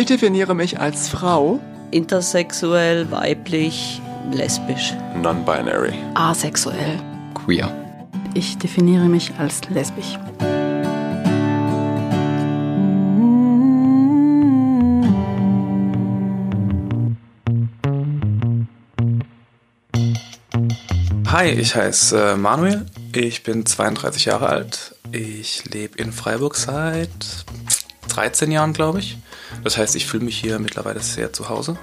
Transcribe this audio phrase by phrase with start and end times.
[0.00, 1.60] Ich definiere mich als Frau.
[1.90, 4.00] Intersexuell, weiblich,
[4.32, 4.94] lesbisch.
[5.14, 5.92] Non-binary.
[6.14, 6.98] Asexuell.
[7.34, 7.70] Queer.
[8.32, 10.18] Ich definiere mich als lesbisch.
[21.26, 22.86] Hi, ich heiße äh, Manuel.
[23.12, 24.94] Ich bin 32 Jahre alt.
[25.12, 27.10] Ich lebe in Freiburg seit
[28.08, 29.18] 13 Jahren, glaube ich.
[29.64, 31.76] Das heißt, ich fühle mich hier mittlerweile sehr zu Hause.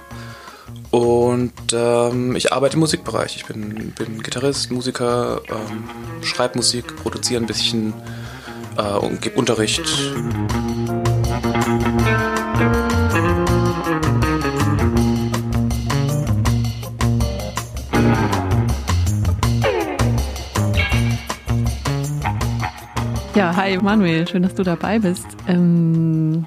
[0.90, 3.36] Und ähm, ich arbeite im Musikbereich.
[3.36, 5.84] Ich bin, bin Gitarrist, Musiker, ähm,
[6.22, 7.92] schreibe Musik, produziere ein bisschen
[8.76, 9.82] äh, und gebe Unterricht.
[23.34, 25.26] Ja, hi Manuel, schön, dass du dabei bist.
[25.46, 26.44] Ähm,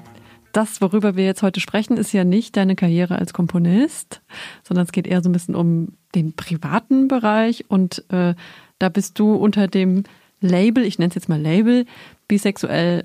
[0.52, 4.20] das, worüber wir jetzt heute sprechen, ist ja nicht deine Karriere als Komponist,
[4.62, 8.34] sondern es geht eher so ein bisschen um den privaten Bereich und äh,
[8.78, 10.04] da bist du unter dem
[10.40, 11.86] Label, ich nenne es jetzt mal Label,
[12.28, 13.04] bisexuell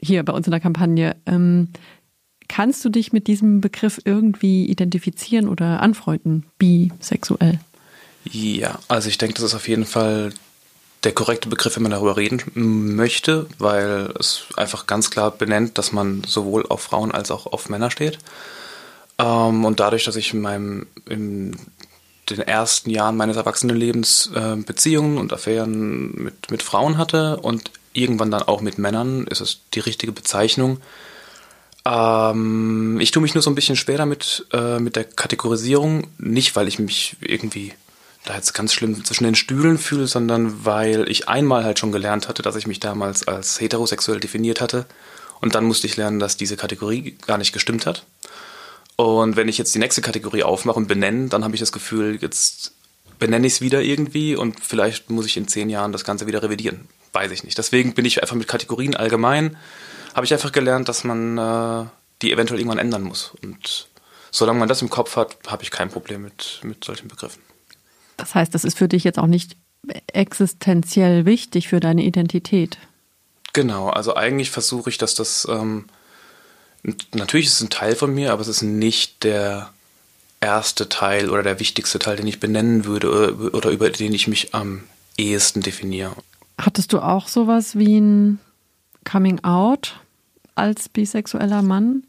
[0.00, 1.16] hier bei uns in der Kampagne.
[1.26, 1.68] Ähm,
[2.48, 7.60] kannst du dich mit diesem Begriff irgendwie identifizieren oder anfreunden, bisexuell?
[8.24, 10.32] Ja, also ich denke, das ist auf jeden Fall
[11.04, 15.92] der korrekte Begriff, wenn man darüber reden möchte, weil es einfach ganz klar benennt, dass
[15.92, 18.18] man sowohl auf Frauen als auch auf Männer steht.
[19.18, 21.56] Ähm, und dadurch, dass ich in meinem in
[22.30, 28.30] den ersten Jahren meines Erwachsenenlebens äh, Beziehungen und Affären mit, mit Frauen hatte und irgendwann
[28.30, 30.78] dann auch mit Männern, ist es die richtige Bezeichnung.
[31.84, 36.56] Ähm, ich tue mich nur so ein bisschen schwer damit, äh, mit der Kategorisierung, nicht
[36.56, 37.74] weil ich mich irgendwie
[38.24, 42.28] da jetzt ganz schlimm zwischen den Stühlen fühle, sondern weil ich einmal halt schon gelernt
[42.28, 44.86] hatte, dass ich mich damals als heterosexuell definiert hatte.
[45.40, 48.06] Und dann musste ich lernen, dass diese Kategorie gar nicht gestimmt hat.
[48.96, 52.18] Und wenn ich jetzt die nächste Kategorie aufmache und benenne, dann habe ich das Gefühl,
[52.20, 52.72] jetzt
[53.18, 56.42] benenne ich es wieder irgendwie und vielleicht muss ich in zehn Jahren das Ganze wieder
[56.42, 56.88] revidieren.
[57.12, 57.58] Weiß ich nicht.
[57.58, 59.56] Deswegen bin ich einfach mit Kategorien allgemein,
[60.14, 61.86] habe ich einfach gelernt, dass man äh,
[62.22, 63.32] die eventuell irgendwann ändern muss.
[63.42, 63.88] Und
[64.30, 67.42] solange man das im Kopf hat, habe ich kein Problem mit, mit solchen Begriffen.
[68.24, 69.58] Das heißt, das ist für dich jetzt auch nicht
[70.06, 72.78] existenziell wichtig für deine Identität.
[73.52, 75.84] Genau, also eigentlich versuche ich, dass das, ähm,
[77.12, 79.68] natürlich ist es ein Teil von mir, aber es ist nicht der
[80.40, 84.26] erste Teil oder der wichtigste Teil, den ich benennen würde oder, oder über den ich
[84.26, 84.84] mich am
[85.18, 86.16] ehesten definiere.
[86.58, 88.40] Hattest du auch sowas wie ein
[89.04, 90.00] Coming Out
[90.54, 92.04] als bisexueller Mann?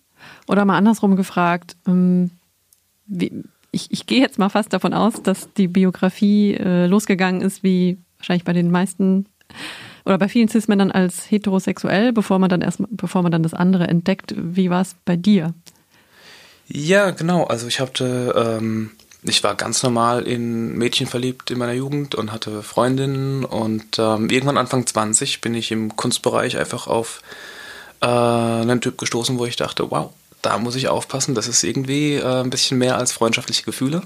[0.47, 2.31] Oder mal andersrum gefragt, ähm,
[3.05, 3.43] wie,
[3.75, 7.97] ich, ich gehe jetzt mal fast davon aus, dass die Biografie äh, losgegangen ist, wie
[8.17, 9.25] wahrscheinlich bei den meisten
[10.05, 13.87] oder bei vielen Cis-Männern als heterosexuell, bevor man dann erst, bevor man dann das andere
[13.87, 14.33] entdeckt.
[14.37, 15.53] Wie war es bei dir?
[16.67, 17.43] Ja, genau.
[17.43, 18.91] Also ich hatte, ähm,
[19.23, 24.29] ich war ganz normal in Mädchen verliebt in meiner Jugend und hatte Freundinnen und ähm,
[24.29, 27.21] irgendwann Anfang 20 bin ich im Kunstbereich einfach auf
[28.01, 30.11] äh, einen Typ gestoßen, wo ich dachte, wow,
[30.45, 31.35] da muss ich aufpassen.
[31.35, 34.01] Das ist irgendwie äh, ein bisschen mehr als freundschaftliche Gefühle.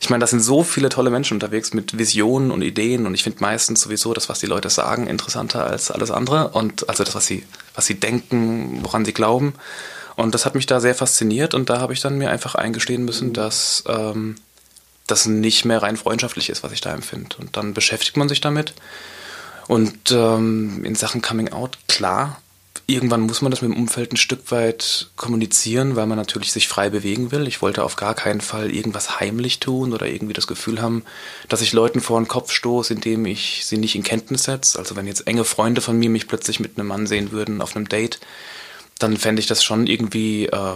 [0.00, 3.22] Ich meine, da sind so viele tolle Menschen unterwegs mit Visionen und Ideen und ich
[3.22, 7.14] finde meistens sowieso das, was die Leute sagen, interessanter als alles andere und also das,
[7.14, 7.44] was sie,
[7.76, 9.54] was sie denken, woran sie glauben.
[10.16, 13.04] Und das hat mich da sehr fasziniert und da habe ich dann mir einfach eingestehen
[13.04, 14.34] müssen, dass ähm,
[15.06, 17.36] das nicht mehr rein freundschaftlich ist, was ich da empfinde.
[17.38, 18.74] Und dann beschäftigt man sich damit.
[19.68, 22.41] Und ähm, in Sachen Coming Out, klar,
[22.92, 26.68] irgendwann muss man das mit dem Umfeld ein Stück weit kommunizieren, weil man natürlich sich
[26.68, 27.46] frei bewegen will.
[27.48, 31.04] Ich wollte auf gar keinen Fall irgendwas heimlich tun oder irgendwie das Gefühl haben,
[31.48, 34.78] dass ich Leuten vor den Kopf stoße, indem ich sie nicht in Kenntnis setze.
[34.78, 37.74] Also wenn jetzt enge Freunde von mir mich plötzlich mit einem Mann sehen würden auf
[37.74, 38.20] einem Date,
[38.98, 40.74] dann fände ich das schon irgendwie äh,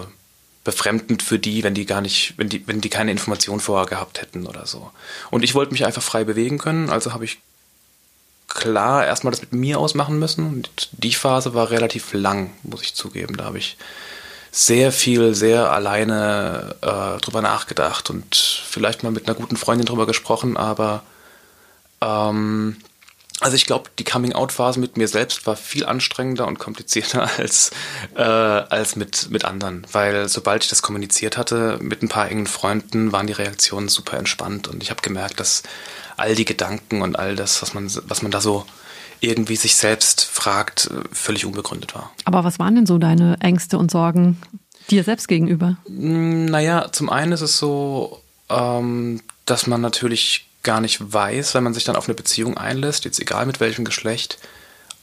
[0.65, 4.21] befremdend für die, wenn die gar nicht, wenn die, wenn die keine Information vorher gehabt
[4.21, 4.91] hätten oder so.
[5.31, 7.39] Und ich wollte mich einfach frei bewegen können, also habe ich
[8.49, 10.47] klar erstmal das mit mir ausmachen müssen.
[10.47, 13.37] Und die Phase war relativ lang, muss ich zugeben.
[13.37, 13.77] Da habe ich
[14.51, 20.07] sehr viel, sehr alleine äh, drüber nachgedacht und vielleicht mal mit einer guten Freundin drüber
[20.07, 21.03] gesprochen, aber
[22.01, 22.77] ähm,
[23.41, 27.71] also ich glaube, die Coming-out-Phase mit mir selbst war viel anstrengender und komplizierter als,
[28.15, 32.47] äh, als mit, mit anderen, weil sobald ich das kommuniziert hatte mit ein paar engen
[32.47, 35.63] Freunden, waren die Reaktionen super entspannt und ich habe gemerkt, dass
[36.17, 38.65] all die Gedanken und all das, was man, was man da so
[39.21, 42.13] irgendwie sich selbst fragt, völlig unbegründet war.
[42.25, 44.41] Aber was waren denn so deine Ängste und Sorgen
[44.91, 45.77] dir selbst gegenüber?
[45.87, 51.65] Hm, naja, zum einen ist es so, ähm, dass man natürlich gar nicht weiß, wenn
[51.65, 54.39] man sich dann auf eine Beziehung einlässt, jetzt egal mit welchem Geschlecht,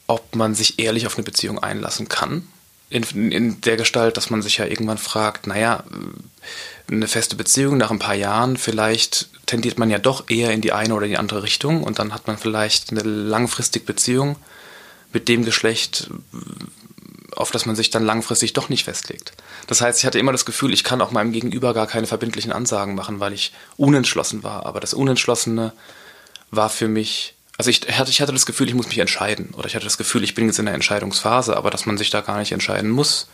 [0.06, 2.48] ob man sich ehrlich auf eine Beziehung einlassen kann.
[2.92, 5.84] in, in der Gestalt, dass man sich ja irgendwann fragt, naja,
[6.92, 10.74] eine feste Beziehung nach ein paar Jahren, vielleicht tendiert man ja doch eher in die
[10.74, 14.36] eine oder die andere Richtung und dann hat man vielleicht eine langfristige Beziehung
[15.12, 16.10] mit dem Geschlecht,
[17.36, 19.34] auf das man sich dann langfristig doch nicht festlegt.
[19.68, 22.52] Das heißt, ich hatte immer das Gefühl, ich kann auch meinem Gegenüber gar keine verbindlichen
[22.52, 24.66] Ansagen machen, weil ich unentschlossen war.
[24.66, 25.74] Aber das Unentschlossene
[26.52, 29.54] war für mich, also ich hatte, ich hatte das Gefühl, ich muss mich entscheiden.
[29.56, 32.10] Oder ich hatte das Gefühl, ich bin jetzt in der Entscheidungsphase, aber dass man sich
[32.10, 33.28] da gar nicht entscheiden muss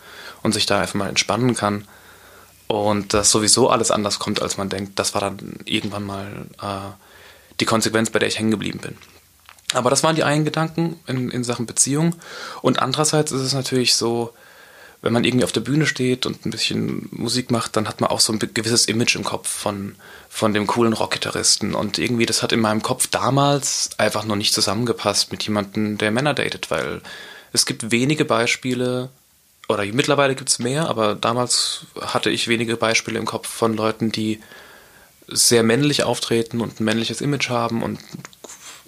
[0.43, 1.87] und sich da einfach mal entspannen kann.
[2.67, 6.93] Und dass sowieso alles anders kommt, als man denkt, das war dann irgendwann mal äh,
[7.59, 8.95] die Konsequenz, bei der ich hängen geblieben bin.
[9.73, 12.15] Aber das waren die einen Gedanken in, in Sachen Beziehung.
[12.61, 14.33] Und andererseits ist es natürlich so,
[15.01, 18.09] wenn man irgendwie auf der Bühne steht und ein bisschen Musik macht, dann hat man
[18.09, 19.95] auch so ein gewisses Image im Kopf von,
[20.29, 21.73] von dem coolen Rockgitarristen.
[21.73, 26.11] Und irgendwie, das hat in meinem Kopf damals einfach noch nicht zusammengepasst mit jemandem, der
[26.11, 27.01] Männer datet, weil
[27.53, 29.09] es gibt wenige Beispiele,
[29.69, 34.11] oder mittlerweile gibt es mehr, aber damals hatte ich wenige Beispiele im Kopf von Leuten,
[34.11, 34.41] die
[35.27, 37.99] sehr männlich auftreten und ein männliches Image haben und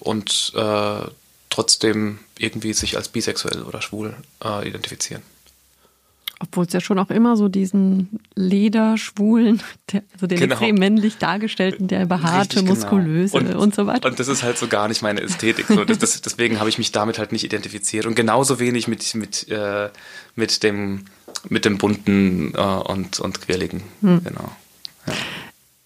[0.02, 1.02] und äh,
[1.50, 5.22] trotzdem irgendwie sich als bisexuell oder schwul äh, identifizieren.
[6.40, 9.62] Obwohl es ja schon auch immer so diesen Lederschwulen,
[9.92, 10.54] der, also den genau.
[10.54, 12.74] extrem männlich dargestellten, der behaarte, Richtig, genau.
[12.74, 14.10] muskulöse und, und, so weiter.
[14.10, 15.68] Und das ist halt so gar nicht meine Ästhetik.
[15.68, 18.08] So, das, das, deswegen habe ich mich damit halt nicht identifiziert.
[18.08, 19.90] Und genauso wenig mit, mit, äh,
[20.36, 21.06] mit, dem,
[21.48, 23.84] mit dem bunten äh, und, und quirligen.
[24.02, 24.24] Hm.
[24.24, 24.52] Genau.
[25.06, 25.14] Ja.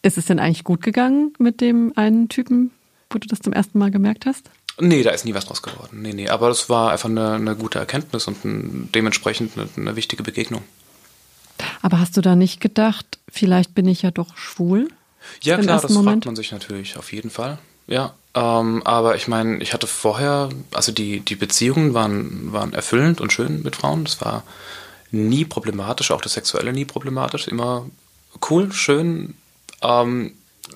[0.03, 2.71] Ist es denn eigentlich gut gegangen mit dem einen Typen,
[3.15, 4.51] wo du das zum ersten Mal gemerkt hast?
[4.77, 6.01] Nee, da ist nie was draus geworden.
[6.01, 6.27] Nee, nee.
[6.27, 10.63] Aber das war einfach eine, eine gute Erkenntnis und ein, dementsprechend eine, eine, wichtige Begegnung.
[11.81, 14.89] Aber hast du da nicht gedacht, vielleicht bin ich ja doch schwul?
[15.41, 16.25] Ja, klar, das Moment?
[16.25, 17.57] fragt man sich natürlich auf jeden Fall.
[17.87, 18.13] Ja.
[18.33, 23.31] Ähm, aber ich meine, ich hatte vorher, also die, die Beziehungen waren, waren erfüllend und
[23.31, 24.03] schön mit Frauen.
[24.03, 24.43] Das war
[25.11, 27.47] nie problematisch, auch das Sexuelle nie problematisch.
[27.47, 27.89] Immer
[28.49, 29.35] cool, schön.
[29.81, 30.33] Ähm,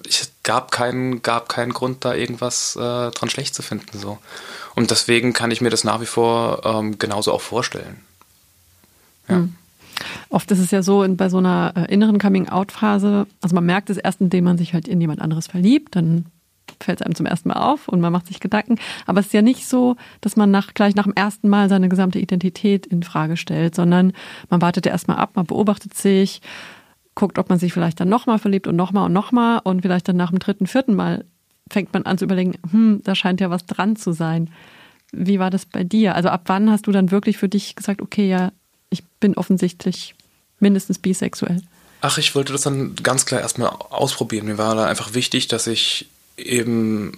[0.07, 3.99] es gab keinen, gab keinen Grund, da irgendwas äh, dran schlecht zu finden.
[3.99, 4.17] So.
[4.73, 7.97] Und deswegen kann ich mir das nach wie vor ähm, genauso auch vorstellen.
[9.27, 9.35] Ja.
[9.35, 9.53] Hm.
[10.29, 13.97] Oft ist es ja so, bei so einer äh, inneren Coming-out-Phase, also man merkt es
[13.97, 16.25] erst, indem man sich halt in jemand anderes verliebt, dann
[16.81, 18.79] fällt es einem zum ersten Mal auf und man macht sich Gedanken.
[19.05, 21.89] Aber es ist ja nicht so, dass man nach, gleich nach dem ersten Mal seine
[21.89, 24.13] gesamte Identität in Frage stellt, sondern
[24.49, 26.41] man wartet ja erstmal ab, man beobachtet sich,
[27.19, 30.15] guckt, ob man sich vielleicht dann nochmal verliebt und nochmal und nochmal und vielleicht dann
[30.15, 31.25] nach dem dritten, vierten Mal
[31.69, 34.49] fängt man an zu überlegen, hm, da scheint ja was dran zu sein.
[35.11, 36.15] Wie war das bei dir?
[36.15, 38.51] Also ab wann hast du dann wirklich für dich gesagt, okay, ja,
[38.89, 40.15] ich bin offensichtlich
[40.59, 41.61] mindestens bisexuell?
[42.01, 44.45] Ach, ich wollte das dann ganz klar erstmal ausprobieren.
[44.45, 46.07] Mir war da einfach wichtig, dass ich
[46.37, 47.17] eben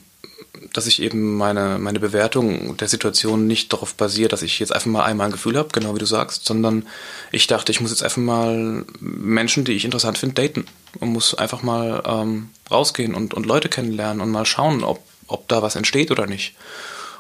[0.74, 4.88] dass ich eben meine, meine Bewertung der Situation nicht darauf basiert, dass ich jetzt einfach
[4.88, 6.88] mal einmal ein Gefühl habe, genau wie du sagst, sondern
[7.32, 10.66] ich dachte, ich muss jetzt einfach mal Menschen, die ich interessant finde, daten
[11.00, 15.48] und muss einfach mal ähm, rausgehen und, und Leute kennenlernen und mal schauen, ob, ob
[15.48, 16.56] da was entsteht oder nicht.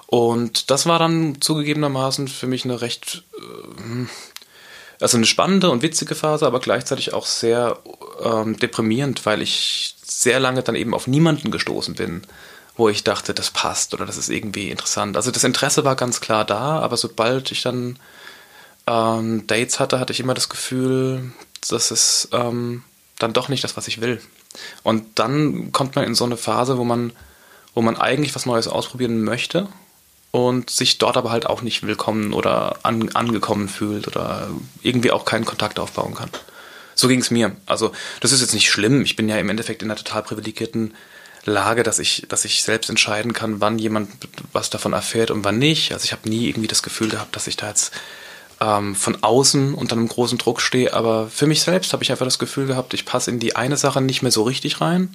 [0.07, 4.05] Und das war dann zugegebenermaßen für mich eine recht, äh,
[4.99, 7.79] also eine spannende und witzige Phase, aber gleichzeitig auch sehr
[8.23, 12.21] ähm, deprimierend, weil ich sehr lange dann eben auf niemanden gestoßen bin
[12.75, 15.15] wo ich dachte, das passt oder das ist irgendwie interessant.
[15.15, 17.99] Also das Interesse war ganz klar da, aber sobald ich dann
[18.87, 21.31] ähm, Dates hatte, hatte ich immer das Gefühl,
[21.69, 22.83] das ist ähm,
[23.19, 24.21] dann doch nicht das, was ich will.
[24.83, 27.13] Und dann kommt man in so eine Phase, wo man,
[27.73, 29.67] wo man eigentlich was Neues ausprobieren möchte
[30.31, 34.49] und sich dort aber halt auch nicht willkommen oder an, angekommen fühlt oder
[34.81, 36.29] irgendwie auch keinen Kontakt aufbauen kann.
[36.95, 37.55] So ging es mir.
[37.65, 37.91] Also
[38.21, 39.01] das ist jetzt nicht schlimm.
[39.01, 40.93] Ich bin ja im Endeffekt in einer total privilegierten
[41.45, 44.09] Lage, dass ich, dass ich selbst entscheiden kann, wann jemand
[44.53, 45.91] was davon erfährt und wann nicht.
[45.93, 47.91] Also ich habe nie irgendwie das Gefühl gehabt, dass ich da jetzt
[48.59, 50.93] ähm, von außen unter einem großen Druck stehe.
[50.93, 53.77] Aber für mich selbst habe ich einfach das Gefühl gehabt, ich passe in die eine
[53.77, 55.13] Sache nicht mehr so richtig rein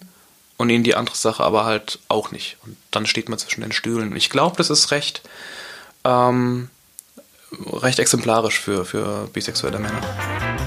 [0.57, 2.57] und in die andere Sache aber halt auch nicht.
[2.65, 4.11] Und dann steht man zwischen den Stühlen.
[4.11, 5.23] Und ich glaube, das ist recht,
[6.05, 6.71] ähm,
[7.73, 10.66] recht exemplarisch für, für bisexuelle Männer.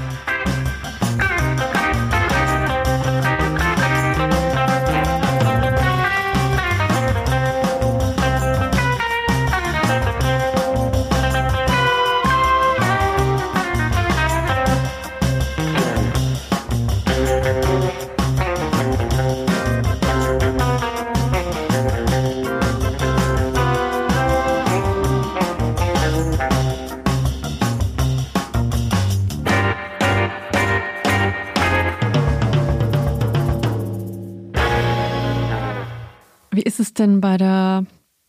[37.00, 37.86] Denn bei der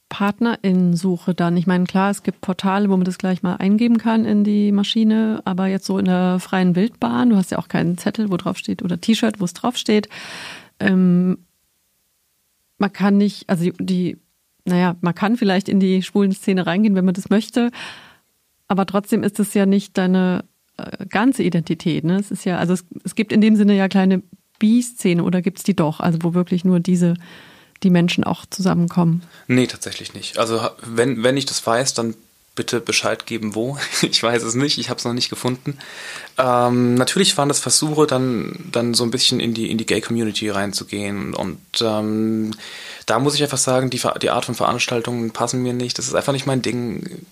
[0.09, 1.57] Partnerinnensuche dann?
[1.57, 4.73] Ich meine, klar, es gibt Portale, wo man das gleich mal eingeben kann in die
[4.73, 8.37] Maschine, aber jetzt so in der freien Wildbahn, du hast ja auch keinen Zettel, wo
[8.37, 10.09] drauf steht, oder T-Shirt, wo es drauf steht.
[10.79, 11.39] Ähm,
[12.79, 14.19] man kann nicht, also die,
[14.65, 17.71] naja, man kann vielleicht in die schwulen Szene reingehen, wenn man das möchte,
[18.67, 20.45] aber trotzdem ist es ja nicht deine
[20.77, 22.05] äh, ganze Identität.
[22.05, 22.19] Ne?
[22.19, 24.23] Es ist ja, also es, es gibt in dem Sinne ja kleine
[24.59, 27.15] Bi-Szene oder gibt es die doch, also wo wirklich nur diese
[27.83, 29.23] die Menschen auch zusammenkommen?
[29.49, 30.39] Nee, tatsächlich nicht.
[30.39, 32.15] Also wenn, wenn ich das weiß, dann
[32.61, 33.79] bitte Bescheid geben, wo.
[34.03, 35.79] Ich weiß es nicht, ich habe es noch nicht gefunden.
[36.37, 40.51] Ähm, natürlich waren das Versuche, dann, dann so ein bisschen in die, in die Gay-Community
[40.51, 41.35] reinzugehen.
[41.35, 42.53] Und ähm,
[43.07, 45.99] da muss ich einfach sagen, die, die Art von Veranstaltungen passen mir nicht.
[45.99, 47.25] Das ist einfach nicht mein Ding.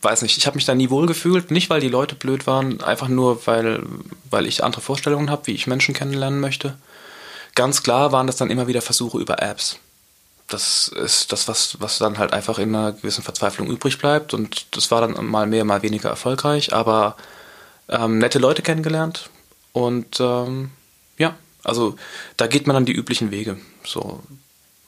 [0.00, 1.50] Weiß nicht, ich habe mich da nie wohl gefühlt.
[1.50, 3.82] Nicht, weil die Leute blöd waren, einfach nur, weil,
[4.30, 6.76] weil ich andere Vorstellungen habe, wie ich Menschen kennenlernen möchte.
[7.54, 9.78] Ganz klar waren das dann immer wieder Versuche über Apps.
[10.48, 14.34] Das ist das, was, was dann halt einfach in einer gewissen Verzweiflung übrig bleibt.
[14.34, 16.72] Und das war dann mal mehr, mal weniger erfolgreich.
[16.72, 17.16] Aber
[17.88, 19.30] ähm, nette Leute kennengelernt.
[19.72, 20.70] Und ähm,
[21.18, 21.96] ja, also
[22.36, 23.58] da geht man dann die üblichen Wege.
[23.84, 24.22] So.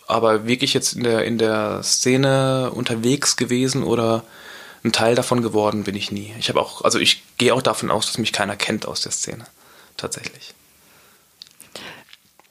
[0.06, 4.22] Aber wirklich jetzt in der, in der Szene unterwegs gewesen oder
[4.84, 6.34] ein Teil davon geworden bin ich nie.
[6.38, 9.12] Ich habe auch, also ich gehe auch davon aus, dass mich keiner kennt aus der
[9.12, 9.46] Szene.
[9.96, 10.52] Tatsächlich.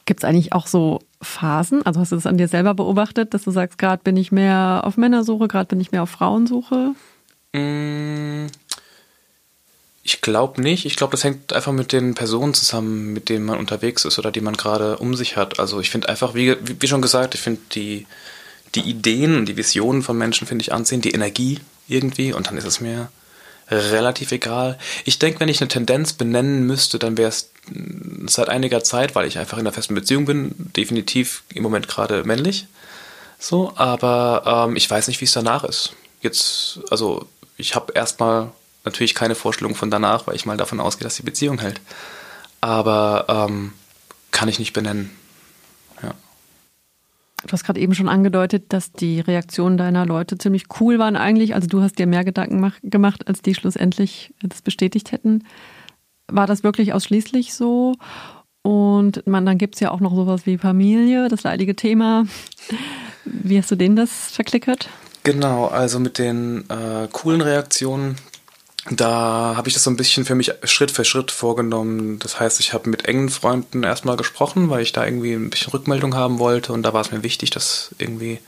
[0.05, 1.85] Gibt es eigentlich auch so Phasen?
[1.85, 4.81] Also hast du das an dir selber beobachtet, dass du sagst, gerade bin ich mehr
[4.83, 6.93] auf Männersuche, gerade bin ich mehr auf Frauensuche?
[7.53, 8.47] Mm,
[10.03, 10.85] ich glaube nicht.
[10.85, 14.31] Ich glaube, das hängt einfach mit den Personen zusammen, mit denen man unterwegs ist oder
[14.31, 15.59] die man gerade um sich hat.
[15.59, 18.05] Also ich finde einfach, wie, wie schon gesagt, ich finde die,
[18.75, 22.57] die Ideen und die Visionen von Menschen finde ich anziehend, die Energie irgendwie und dann
[22.57, 23.09] ist es mir
[23.69, 24.77] relativ egal.
[25.05, 27.52] Ich denke, wenn ich eine Tendenz benennen müsste, dann wäre es
[28.25, 32.23] seit einiger Zeit, weil ich einfach in einer festen Beziehung bin, definitiv im Moment gerade
[32.23, 32.67] männlich.
[33.39, 35.93] So, aber ähm, ich weiß nicht, wie es danach ist.
[36.21, 37.27] Jetzt, also
[37.57, 38.51] ich habe erstmal
[38.85, 41.81] natürlich keine Vorstellung von danach, weil ich mal davon ausgehe, dass die Beziehung hält.
[42.61, 43.73] Aber ähm,
[44.31, 45.09] kann ich nicht benennen.
[47.45, 51.55] Du hast gerade eben schon angedeutet, dass die Reaktionen deiner Leute ziemlich cool waren eigentlich.
[51.55, 55.43] Also du hast dir mehr Gedanken gemacht, als die schlussendlich das bestätigt hätten.
[56.31, 57.95] War das wirklich ausschließlich so?
[58.61, 62.25] Und man, dann gibt es ja auch noch sowas wie Familie, das leidige Thema.
[63.25, 64.89] Wie hast du denen das verklickert?
[65.23, 68.17] Genau, also mit den äh, coolen Reaktionen
[68.91, 72.19] da habe ich das so ein bisschen für mich Schritt für Schritt vorgenommen.
[72.19, 75.71] Das heißt, ich habe mit engen Freunden erstmal gesprochen, weil ich da irgendwie ein bisschen
[75.71, 78.39] Rückmeldung haben wollte und da war es mir wichtig, das irgendwie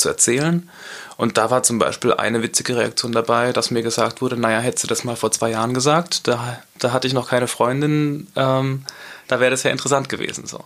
[0.00, 0.68] zu erzählen.
[1.16, 4.84] Und da war zum Beispiel eine witzige Reaktion dabei, dass mir gesagt wurde, naja, hättest
[4.84, 8.84] du das mal vor zwei Jahren gesagt, da, da hatte ich noch keine Freundin, ähm,
[9.28, 10.46] da wäre das ja interessant gewesen.
[10.46, 10.64] So.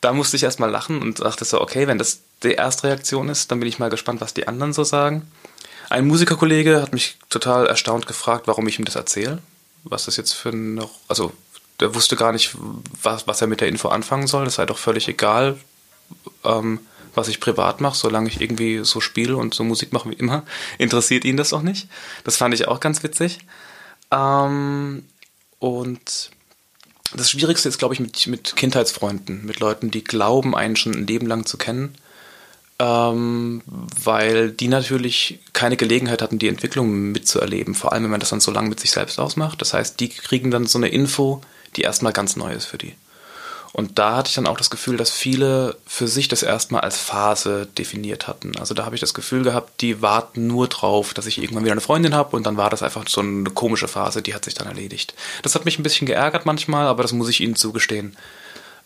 [0.00, 3.50] Da musste ich erstmal lachen und dachte so, okay, wenn das die erste Reaktion ist,
[3.50, 5.30] dann bin ich mal gespannt, was die anderen so sagen.
[5.90, 9.38] Ein Musikerkollege hat mich total erstaunt gefragt, warum ich ihm das erzähle.
[9.84, 11.32] Was das jetzt für noch, also
[11.80, 12.56] der wusste gar nicht,
[13.02, 14.44] was, was er mit der Info anfangen soll.
[14.44, 15.58] Das sei doch völlig egal,
[16.44, 16.80] ähm,
[17.16, 20.44] was ich privat mache, solange ich irgendwie so spiele und so Musik mache wie immer,
[20.78, 21.88] interessiert ihn das auch nicht.
[22.24, 23.38] Das fand ich auch ganz witzig.
[24.10, 25.04] Ähm,
[25.58, 26.30] und
[27.14, 31.06] das Schwierigste ist, glaube ich, mit, mit Kindheitsfreunden, mit Leuten, die glauben, einen schon ein
[31.06, 31.96] Leben lang zu kennen
[32.78, 38.30] ähm, weil die natürlich keine Gelegenheit hatten, die Entwicklung mitzuerleben, vor allem wenn man das
[38.30, 39.60] dann so lange mit sich selbst ausmacht.
[39.60, 41.40] Das heißt, die kriegen dann so eine Info,
[41.76, 42.94] die erstmal ganz neu ist für die.
[43.76, 46.96] Und da hatte ich dann auch das Gefühl, dass viele für sich das erstmal als
[46.96, 48.56] Phase definiert hatten.
[48.58, 51.72] Also da habe ich das Gefühl gehabt, die warten nur drauf, dass ich irgendwann wieder
[51.72, 54.54] eine Freundin habe und dann war das einfach so eine komische Phase, die hat sich
[54.54, 55.12] dann erledigt.
[55.42, 58.16] Das hat mich ein bisschen geärgert manchmal, aber das muss ich ihnen zugestehen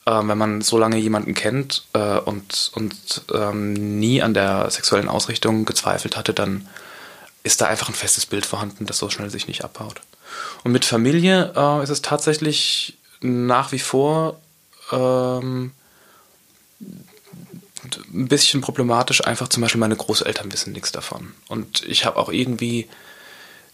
[0.06, 5.08] äh, wenn man so lange jemanden kennt äh, und, und ähm, nie an der sexuellen
[5.08, 6.66] Ausrichtung gezweifelt hatte, dann
[7.44, 10.00] ist da einfach ein festes Bild vorhanden, das so schnell sich nicht abbaut.
[10.64, 14.40] Und mit Familie äh, ist es tatsächlich nach wie vor
[14.92, 15.72] ähm,
[18.12, 19.24] ein bisschen problematisch.
[19.24, 21.32] Einfach zum Beispiel meine Großeltern wissen nichts davon.
[21.48, 22.88] Und ich habe auch irgendwie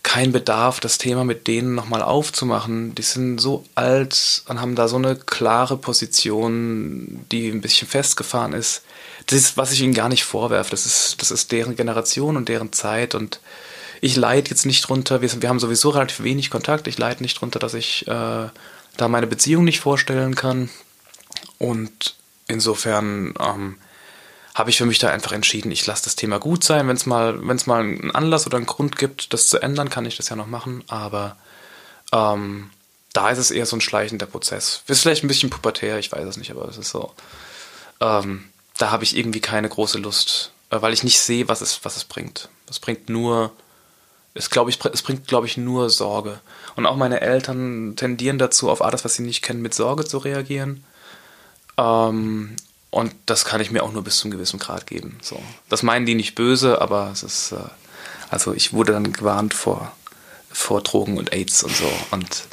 [0.03, 2.95] kein Bedarf, das Thema mit denen nochmal aufzumachen.
[2.95, 8.53] Die sind so alt und haben da so eine klare Position, die ein bisschen festgefahren
[8.53, 8.83] ist.
[9.27, 10.71] Das ist, was ich ihnen gar nicht vorwerfe.
[10.71, 13.41] Das ist, das ist deren Generation und deren Zeit und
[14.01, 17.41] ich leide jetzt nicht drunter, wir, wir haben sowieso relativ wenig Kontakt, ich leide nicht
[17.41, 18.49] drunter, dass ich äh,
[18.97, 20.71] da meine Beziehung nicht vorstellen kann.
[21.59, 22.15] Und
[22.49, 23.77] insofern ähm,
[24.55, 26.89] habe ich für mich da einfach entschieden, ich lasse das Thema gut sein.
[26.89, 29.91] Wenn es mal, wenn es mal einen Anlass oder einen Grund gibt, das zu ändern,
[29.91, 30.83] kann ich das ja noch machen.
[30.89, 31.37] Aber
[32.13, 32.71] ähm,
[33.13, 34.83] da ist es eher so ein schleichender Prozess.
[34.87, 37.13] Ist vielleicht ein bisschen pubertär, ich weiß es nicht, aber es ist so.
[38.01, 38.45] Ähm,
[38.79, 41.97] da habe ich irgendwie keine große Lust, äh, weil ich nicht sehe, was es, was
[41.97, 42.49] es bringt.
[42.69, 43.53] Es bringt nur,
[44.35, 46.41] es, glaub ich, es bringt, glaube ich, nur Sorge.
[46.77, 50.19] Und auch meine Eltern tendieren dazu, auf alles, was sie nicht kennen, mit Sorge zu
[50.19, 50.85] reagieren.
[51.77, 52.57] Ähm,
[52.91, 55.19] und das kann ich mir auch nur bis zu einem gewissen Grad geben.
[55.21, 55.41] So.
[55.69, 57.57] Das meinen die nicht böse, aber es ist, äh,
[58.31, 59.93] also ich wurde dann gewarnt vor,
[60.51, 61.91] vor Drogen und AIDS und so.
[62.11, 62.45] Und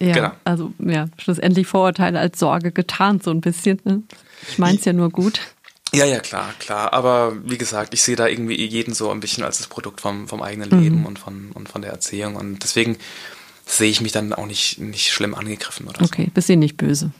[0.00, 0.32] ja, genau.
[0.44, 3.80] also ja, schlussendlich Vorurteile als Sorge getarnt so ein bisschen.
[3.84, 4.02] Ne?
[4.48, 5.40] Ich meine es ja nur gut.
[5.92, 6.92] Ja, ja, klar, klar.
[6.92, 10.28] Aber wie gesagt, ich sehe da irgendwie jeden so ein bisschen als das Produkt vom,
[10.28, 10.82] vom eigenen mhm.
[10.82, 12.36] Leben und von, und von der Erziehung.
[12.36, 12.98] Und deswegen
[13.64, 16.12] sehe ich mich dann auch nicht, nicht schlimm angegriffen oder okay, so.
[16.12, 17.12] Okay, bist du nicht böse?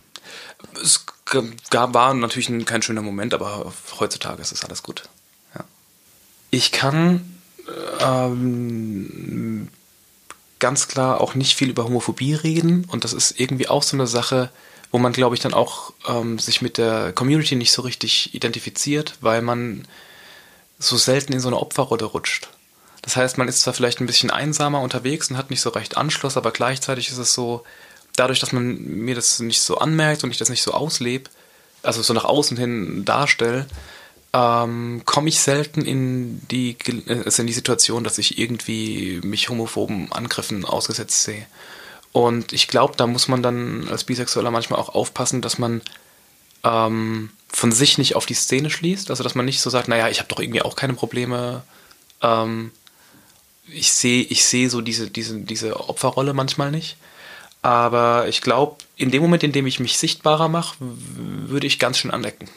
[0.83, 1.05] Es
[1.71, 5.09] gab, war natürlich ein, kein schöner Moment, aber heutzutage ist es alles gut.
[5.55, 5.65] Ja.
[6.51, 7.39] Ich kann
[8.01, 9.69] ähm,
[10.59, 14.07] ganz klar auch nicht viel über Homophobie reden und das ist irgendwie auch so eine
[14.07, 14.51] Sache,
[14.91, 19.19] wo man, glaube ich, dann auch ähm, sich mit der Community nicht so richtig identifiziert,
[19.21, 19.87] weil man
[20.79, 22.49] so selten in so eine Opferrolle rutscht.
[23.03, 25.97] Das heißt, man ist zwar vielleicht ein bisschen einsamer unterwegs und hat nicht so recht
[25.97, 27.63] Anschluss, aber gleichzeitig ist es so,
[28.17, 31.31] dadurch, dass man mir das nicht so anmerkt und ich das nicht so auslebe,
[31.83, 33.67] also so nach außen hin darstelle,
[34.33, 36.77] ähm, komme ich selten in die,
[37.25, 41.47] also in die Situation, dass ich irgendwie mich homophoben Angriffen ausgesetzt sehe.
[42.13, 45.83] Und ich glaube, da muss man dann als Bisexueller manchmal auch aufpassen, dass man
[46.65, 49.11] ähm, von sich nicht auf die Szene schließt.
[49.11, 51.63] Also dass man nicht so sagt, naja, ich habe doch irgendwie auch keine Probleme.
[52.23, 52.73] Ähm,
[53.69, 56.97] ich sehe ich seh so diese, diese, diese Opferrolle manchmal nicht.
[57.67, 61.99] Aber ich glaube, in dem Moment, in dem ich mich sichtbarer mache, würde ich ganz
[61.99, 62.49] schön anecken.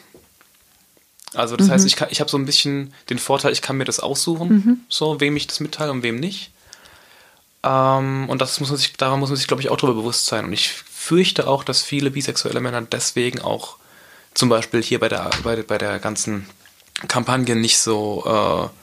[1.34, 1.72] Also das mhm.
[1.72, 4.80] heißt, ich, ich habe so ein bisschen den Vorteil, ich kann mir das aussuchen, mhm.
[4.88, 6.52] so wem ich das mitteile und wem nicht.
[7.64, 10.26] Ähm, und das muss man sich, daran muss man sich, glaube ich, auch darüber bewusst
[10.26, 10.44] sein.
[10.44, 13.78] Und ich fürchte auch, dass viele bisexuelle Männer deswegen auch
[14.34, 16.46] zum Beispiel hier bei der, bei, bei der ganzen
[17.08, 18.22] Kampagne nicht so,
[18.70, 18.79] äh,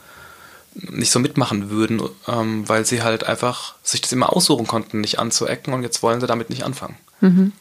[0.78, 5.20] nicht so mitmachen würden, ähm, weil sie halt einfach sich das immer aussuchen konnten, nicht
[5.20, 6.98] anzuecken und jetzt wollen sie damit nicht anfangen.
[7.22, 7.54] Mhm.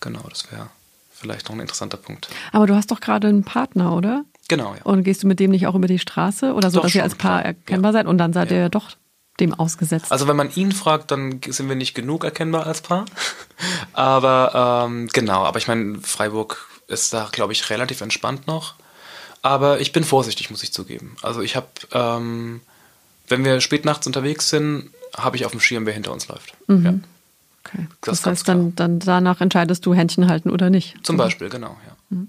[0.00, 0.68] Genau, das wäre
[1.10, 2.28] vielleicht noch ein interessanter Punkt.
[2.52, 4.24] Aber du hast doch gerade einen Partner, oder?
[4.48, 4.82] Genau, ja.
[4.82, 7.00] Und gehst du mit dem nicht auch über die Straße oder so, doch dass schon,
[7.00, 7.44] ihr als Paar klar.
[7.44, 7.98] erkennbar ja.
[7.98, 8.56] seid und dann seid ja.
[8.56, 8.90] ihr ja doch
[9.40, 10.12] dem ausgesetzt?
[10.12, 13.04] Also wenn man ihn fragt, dann sind wir nicht genug erkennbar als Paar.
[13.92, 18.74] aber ähm, genau, aber ich meine, Freiburg ist da, glaube ich, relativ entspannt noch.
[19.46, 21.16] Aber ich bin vorsichtig, muss ich zugeben.
[21.22, 22.60] Also ich habe, ähm,
[23.28, 26.52] wenn wir spät nachts unterwegs sind, habe ich auf dem Schirm, wer hinter uns läuft.
[26.66, 26.84] Mhm.
[26.84, 26.94] Ja.
[27.64, 27.86] Okay.
[28.00, 30.96] Das, das heißt, dann, dann danach entscheidest du Händchen halten oder nicht.
[31.04, 31.96] Zum Beispiel, genau, ja.
[32.10, 32.28] Mhm.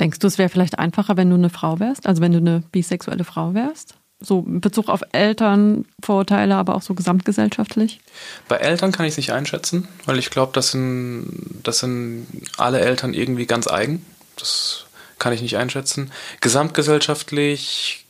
[0.00, 2.08] Denkst du, es wäre vielleicht einfacher, wenn du eine Frau wärst?
[2.08, 3.94] Also wenn du eine bisexuelle Frau wärst?
[4.18, 8.00] So in Bezug auf Elternvorurteile, aber auch so gesamtgesellschaftlich?
[8.48, 12.80] Bei Eltern kann ich es nicht einschätzen, weil ich glaube, das sind, das sind alle
[12.80, 14.04] Eltern irgendwie ganz eigen.
[14.36, 14.85] Das
[15.18, 16.12] kann ich nicht einschätzen.
[16.40, 18.04] Gesamtgesellschaftlich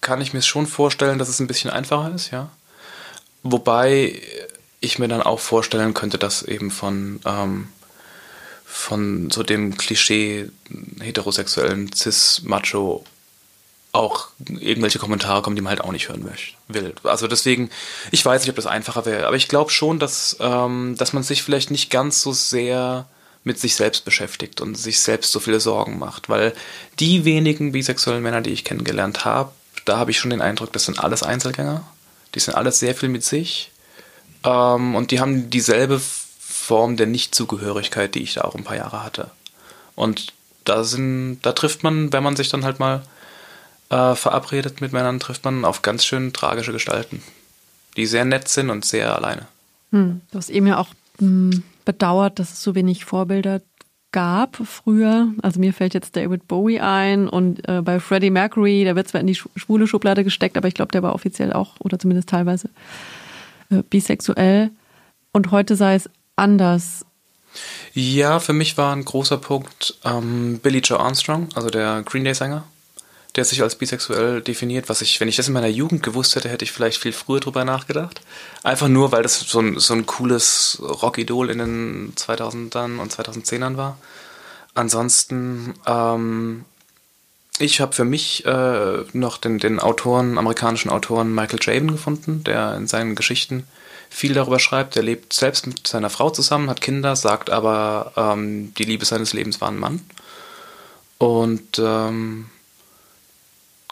[0.00, 2.50] kann ich mir schon vorstellen, dass es ein bisschen einfacher ist, ja.
[3.42, 4.20] Wobei
[4.80, 7.68] ich mir dann auch vorstellen könnte, dass eben von, ähm,
[8.64, 10.50] von so dem Klischee
[11.00, 13.04] heterosexuellen Cis-Macho
[13.92, 16.28] auch irgendwelche Kommentare kommen, die man halt auch nicht hören
[16.68, 16.94] will.
[17.02, 17.70] Also deswegen,
[18.10, 21.22] ich weiß nicht, ob das einfacher wäre, aber ich glaube schon, dass, ähm, dass man
[21.22, 23.06] sich vielleicht nicht ganz so sehr
[23.46, 26.52] mit sich selbst beschäftigt und sich selbst so viele Sorgen macht, weil
[26.98, 29.52] die wenigen bisexuellen Männer, die ich kennengelernt habe,
[29.84, 31.84] da habe ich schon den Eindruck, das sind alles Einzelgänger,
[32.34, 33.70] die sind alles sehr viel mit sich
[34.42, 36.00] ähm, und die haben dieselbe
[36.40, 39.30] Form der Nichtzugehörigkeit, die ich da auch ein paar Jahre hatte.
[39.94, 40.32] Und
[40.64, 43.02] da sind, da trifft man, wenn man sich dann halt mal
[43.90, 47.22] äh, verabredet mit Männern, trifft man auf ganz schön tragische Gestalten,
[47.96, 49.46] die sehr nett sind und sehr alleine.
[49.92, 50.88] Hm, du hast eben ja auch
[51.20, 53.62] hm, bedauert, dass es so wenig Vorbilder
[54.12, 55.28] gab früher.
[55.42, 59.20] Also mir fällt jetzt David Bowie ein und äh, bei Freddie Mercury, der wird zwar
[59.20, 62.68] in die schwule Schublade gesteckt, aber ich glaube, der war offiziell auch oder zumindest teilweise
[63.70, 64.70] äh, bisexuell
[65.32, 67.04] und heute sei es anders.
[67.94, 72.64] Ja, für mich war ein großer Punkt ähm, Billy Joe Armstrong, also der Green Day-Sänger,
[73.36, 76.48] der sich als bisexuell definiert, was ich, wenn ich das in meiner Jugend gewusst hätte,
[76.48, 78.22] hätte ich vielleicht viel früher drüber nachgedacht.
[78.62, 83.76] Einfach nur, weil das so ein, so ein cooles Rockidol in den 2000ern und 2010ern
[83.76, 83.98] war.
[84.74, 86.64] Ansonsten, ähm,
[87.58, 92.74] ich habe für mich äh, noch den, den Autoren, amerikanischen Autoren Michael Jaden gefunden, der
[92.74, 93.66] in seinen Geschichten
[94.08, 94.96] viel darüber schreibt.
[94.96, 99.34] Er lebt selbst mit seiner Frau zusammen, hat Kinder, sagt aber, ähm, die Liebe seines
[99.34, 100.00] Lebens war ein Mann.
[101.18, 102.46] Und ähm,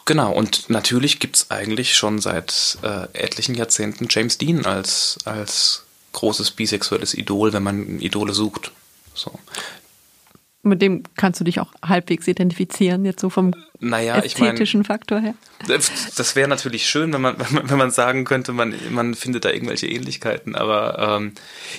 [0.05, 5.85] genau, und natürlich gibt es eigentlich schon seit äh, etlichen Jahrzehnten James Dean als, als
[6.13, 8.73] großes bisexuelles Idol, wenn man Idole sucht.
[9.15, 9.33] So.
[10.65, 14.99] Mit dem kannst du dich auch halbwegs identifizieren, jetzt so vom naja, ästhetischen ich mein,
[14.99, 15.35] Faktor her.
[16.17, 19.45] Das wäre natürlich schön, wenn man, wenn man, wenn man sagen könnte, man, man findet
[19.45, 20.57] da irgendwelche Ähnlichkeiten.
[20.57, 21.33] Aber ähm,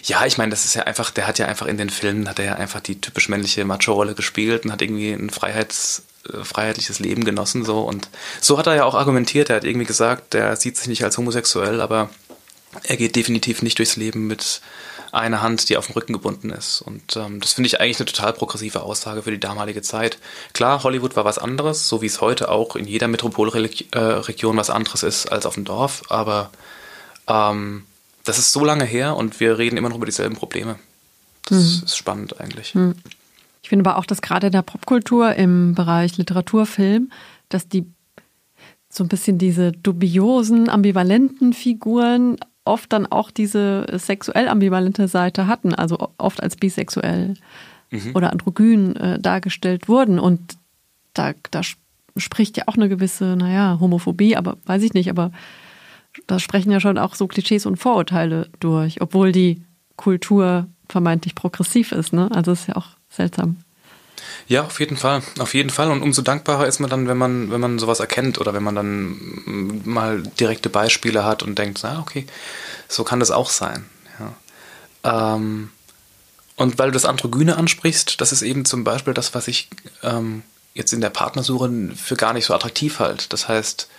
[0.04, 2.40] ja, ich meine, das ist ja einfach, der hat ja einfach in den Filmen, hat
[2.40, 7.00] er ja einfach die typisch männliche Macho-Rolle gespielt und hat irgendwie ein Freiheits, äh, freiheitliches
[7.00, 7.66] Leben genossen.
[7.66, 8.10] so Und
[8.42, 9.50] so hat er ja auch argumentiert.
[9.50, 12.10] Er hat irgendwie gesagt, der sieht sich nicht als homosexuell, aber
[12.84, 14.62] er geht definitiv nicht durchs Leben mit
[15.16, 16.82] einer Hand, die auf dem Rücken gebunden ist.
[16.82, 20.20] Und ähm, das finde ich eigentlich eine total progressive Aussage für die damalige Zeit.
[20.54, 25.04] Klar, Hollywood war was anderes, so wie es heute auch in jeder Metropolregion was anderes
[25.04, 26.52] ist als auf dem Dorf, aber
[27.28, 27.86] ähm,
[28.24, 30.78] das ist so lange her und wir reden immer noch über dieselben Probleme.
[31.46, 31.86] Das mhm.
[31.86, 32.76] ist spannend eigentlich.
[32.76, 32.96] Mhm.
[33.62, 37.12] Ich finde aber auch, dass gerade in der Popkultur im Bereich Literatur, Film,
[37.50, 37.86] dass die
[38.90, 45.74] so ein bisschen diese dubiosen, ambivalenten Figuren oft dann auch diese sexuell ambivalente Seite hatten,
[45.74, 47.36] also oft als bisexuell
[47.92, 48.12] mhm.
[48.14, 50.20] oder androgyn äh, dargestellt wurden.
[50.20, 50.58] Und
[51.14, 51.62] da, da
[52.18, 55.32] spricht ja auch eine gewisse, naja, Homophobie, aber weiß ich nicht, aber
[56.28, 59.62] da sprechen ja schon auch so Klischees und Vorurteile durch, obwohl die
[59.96, 62.30] Kultur vermeintlich progressiv ist, ne?
[62.32, 63.58] Also ist ja auch seltsam.
[64.48, 65.90] Ja, auf jeden Fall, auf jeden Fall.
[65.90, 68.76] Und umso dankbarer ist man dann, wenn man, wenn man sowas erkennt oder wenn man
[68.76, 72.28] dann mal direkte Beispiele hat und denkt, na okay,
[72.88, 73.90] so kann das auch sein.
[74.20, 75.36] Ja.
[75.36, 75.72] Ähm,
[76.56, 79.68] und weil du das Androgyne ansprichst, das ist eben zum Beispiel das, was ich
[80.04, 83.28] ähm, jetzt in der Partnersuche für gar nicht so attraktiv halte.
[83.30, 83.90] Das heißt,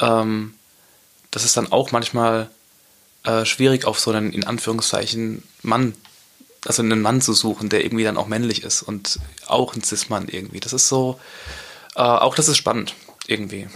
[0.00, 0.54] ähm,
[1.30, 2.50] das ist dann auch manchmal
[3.22, 5.94] äh, schwierig auf so einen in Anführungszeichen Mann
[6.66, 10.28] also einen Mann zu suchen, der irgendwie dann auch männlich ist und auch ein Cis-Mann
[10.28, 10.60] irgendwie.
[10.60, 11.18] Das ist so,
[11.94, 12.94] äh, auch das ist spannend
[13.26, 13.68] irgendwie.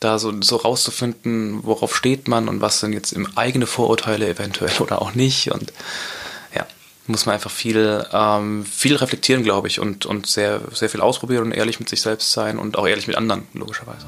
[0.00, 4.72] Da so, so rauszufinden, worauf steht man und was sind jetzt im eigene Vorurteile eventuell
[4.80, 5.50] oder auch nicht.
[5.52, 5.72] Und
[6.54, 6.66] ja,
[7.06, 11.44] muss man einfach viel, ähm, viel reflektieren, glaube ich, und, und sehr, sehr viel ausprobieren
[11.44, 14.06] und ehrlich mit sich selbst sein und auch ehrlich mit anderen, logischerweise.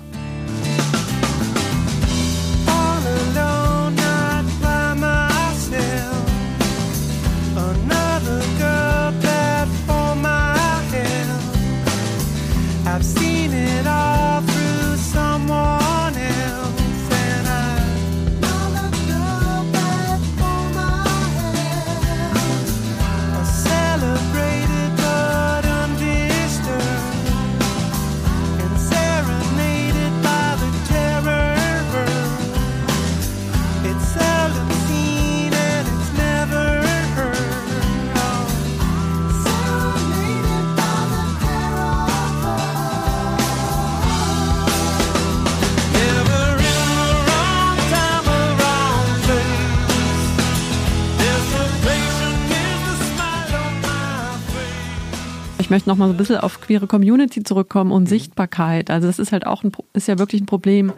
[55.70, 58.08] Ich möchte noch mal so ein bisschen auf queere Community zurückkommen und mhm.
[58.08, 58.90] Sichtbarkeit.
[58.90, 60.92] Also das ist halt auch ein, ist ja wirklich ein Problem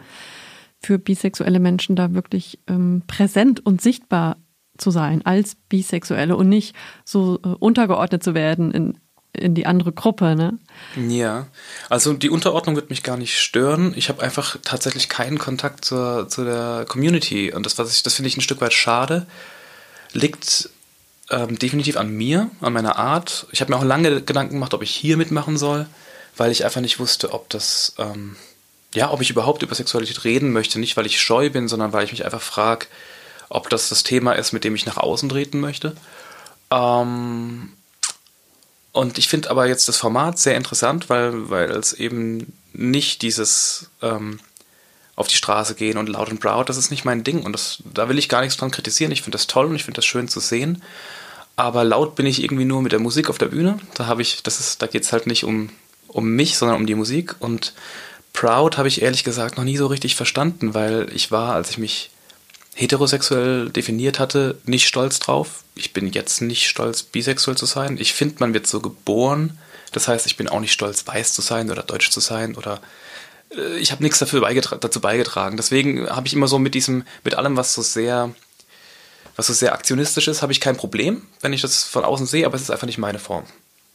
[0.81, 4.37] für bisexuelle Menschen, da wirklich ähm, präsent und sichtbar
[4.79, 8.97] zu sein als Bisexuelle und nicht so äh, untergeordnet zu werden in,
[9.31, 10.57] in die andere Gruppe, ne?
[10.95, 11.45] Ja,
[11.91, 13.93] also die Unterordnung wird mich gar nicht stören.
[13.95, 18.15] Ich habe einfach tatsächlich keinen Kontakt zur, zu der Community und das, was ich, das
[18.15, 19.27] finde ich ein Stück weit schade.
[20.13, 20.71] Liegt
[21.33, 23.47] ähm, definitiv an mir, an meiner Art.
[23.51, 25.87] Ich habe mir auch lange Gedanken gemacht, ob ich hier mitmachen soll,
[26.37, 28.35] weil ich einfach nicht wusste, ob das, ähm,
[28.93, 30.79] ja, ob ich überhaupt über Sexualität reden möchte.
[30.79, 32.85] Nicht, weil ich scheu bin, sondern weil ich mich einfach frage,
[33.49, 35.95] ob das das Thema ist, mit dem ich nach außen treten möchte.
[36.71, 37.73] Ähm,
[38.91, 44.39] und ich finde aber jetzt das Format sehr interessant, weil, es eben nicht dieses ähm,
[45.15, 47.43] auf die Straße gehen und laut und proud, das ist nicht mein Ding.
[47.43, 49.11] Und das, da will ich gar nichts dran kritisieren.
[49.11, 50.81] Ich finde das toll und ich finde das schön zu sehen.
[51.55, 53.79] Aber laut bin ich irgendwie nur mit der Musik auf der Bühne.
[53.93, 55.69] Da habe ich, das ist, da geht es halt nicht um,
[56.07, 57.35] um mich, sondern um die Musik.
[57.39, 57.73] Und
[58.33, 61.77] proud habe ich ehrlich gesagt noch nie so richtig verstanden, weil ich war, als ich
[61.77, 62.09] mich
[62.75, 65.63] heterosexuell definiert hatte, nicht stolz drauf.
[65.75, 67.97] Ich bin jetzt nicht stolz, bisexuell zu sein.
[67.99, 69.59] Ich finde, man wird so geboren.
[69.91, 72.81] Das heißt, ich bin auch nicht stolz, weiß zu sein oder deutsch zu sein oder
[73.55, 75.55] äh, ich habe nichts dafür beigetra dazu beigetragen.
[75.55, 78.33] Deswegen habe ich immer so mit diesem, mit allem, was so sehr,
[79.35, 82.45] was so sehr aktionistisch ist, habe ich kein Problem, wenn ich das von außen sehe,
[82.45, 83.43] aber es ist einfach nicht meine Form,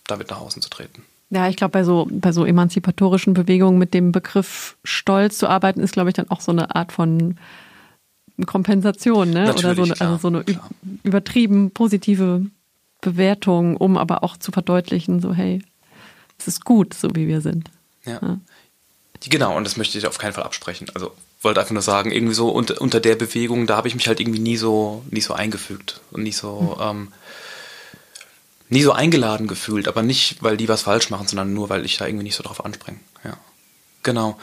[0.07, 1.05] damit nach außen zu treten.
[1.31, 5.81] Ja, ich glaube, bei so, bei so emanzipatorischen Bewegungen mit dem Begriff Stolz zu arbeiten,
[5.81, 7.37] ist, glaube ich, dann auch so eine Art von
[8.47, 9.45] Kompensation, ne?
[9.45, 10.71] Natürlich, Oder so eine, klar, also so eine klar.
[11.03, 12.47] übertrieben positive
[13.01, 15.63] Bewertung, um aber auch zu verdeutlichen, so, hey,
[16.39, 17.71] es ist gut, so wie wir sind.
[18.05, 18.19] ja.
[18.23, 18.39] ja.
[19.29, 20.89] Genau, und das möchte ich auf keinen Fall absprechen.
[20.95, 24.09] Also wollte einfach nur sagen, irgendwie so unter, unter der Bewegung, da habe ich mich
[24.09, 26.83] halt irgendwie nie so, nie so eingefügt und nie so, mhm.
[26.83, 27.13] ähm,
[28.69, 31.97] nie so eingeladen gefühlt, aber nicht, weil die was falsch machen, sondern nur, weil ich
[31.97, 32.99] da irgendwie nicht so drauf anspringe.
[33.25, 33.37] Ja,
[34.03, 34.39] genau.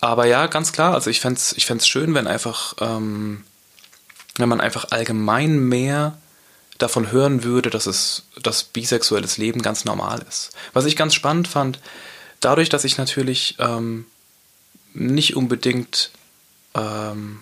[0.00, 3.44] Aber ja, ganz klar, also ich fände es ich fänd's schön, wenn einfach, ähm,
[4.36, 6.18] wenn man einfach allgemein mehr
[6.78, 10.50] davon hören würde, dass es, dass bisexuelles Leben ganz normal ist.
[10.72, 11.80] Was ich ganz spannend fand,
[12.40, 14.06] dadurch, dass ich natürlich ähm,
[14.92, 16.10] nicht unbedingt
[16.74, 17.40] ähm,